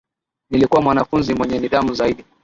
Nilikuwa 0.49 0.81
mwanafunzi 0.81 1.33
mwenye 1.33 1.59
nidhamu 1.59 1.93
zaidi 1.93 2.23